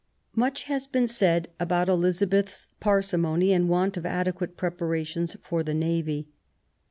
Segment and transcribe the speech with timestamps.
[0.33, 5.75] Much has been said about Elizabeth's parsi mony, and want of adequate preparations for the
[5.75, 6.27] navy.